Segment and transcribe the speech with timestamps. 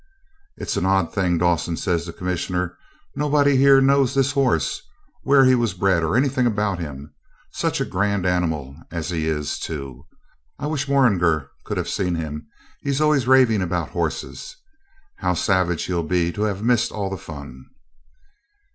[0.57, 2.75] 'It's an odd thing, Dawson,' says the Commissioner,
[3.15, 4.81] 'nobody here knows this horse,
[5.21, 7.13] where he was bred, or anything about him.
[7.51, 10.07] Such a grand animal as he is, too!
[10.57, 12.47] I wish Morringer could have seen him;
[12.81, 14.55] he's always raving about horses.
[15.17, 17.63] How savage he'll be to have missed all the fun!'